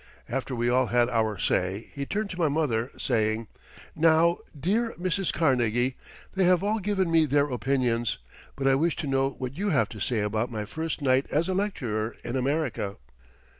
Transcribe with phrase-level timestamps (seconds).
[0.27, 3.45] After we all had our say, he turned to my mother, saying:
[3.95, 5.31] "Now, dear Mrs.
[5.31, 5.95] Carnegie,
[6.33, 8.17] they have all given me their opinions,
[8.55, 11.47] but I wish to know what you have to say about my first night as
[11.47, 12.95] a lecturer in America."